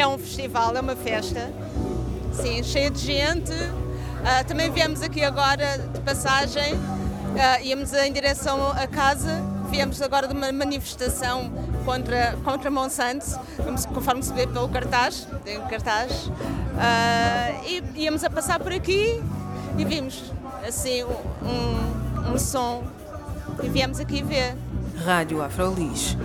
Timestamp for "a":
18.22-18.30